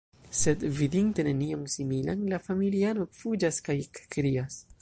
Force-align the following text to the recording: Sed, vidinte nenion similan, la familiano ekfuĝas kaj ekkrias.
Sed, 0.37 0.63
vidinte 0.77 1.25
nenion 1.27 1.67
similan, 1.75 2.25
la 2.33 2.41
familiano 2.49 3.09
ekfuĝas 3.11 3.65
kaj 3.69 3.81
ekkrias. 3.87 4.63